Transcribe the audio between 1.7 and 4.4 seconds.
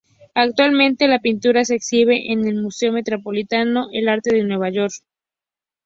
exhibe en el Museo Metropolitano de Arte